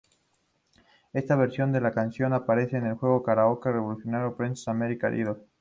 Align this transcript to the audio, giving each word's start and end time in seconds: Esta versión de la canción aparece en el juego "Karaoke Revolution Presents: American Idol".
Esta 1.13 1.35
versión 1.35 1.71
de 1.71 1.79
la 1.79 1.91
canción 1.91 2.33
aparece 2.33 2.75
en 2.77 2.87
el 2.87 2.95
juego 2.95 3.21
"Karaoke 3.21 3.71
Revolution 3.71 4.35
Presents: 4.35 4.67
American 4.67 5.15
Idol". 5.15 5.43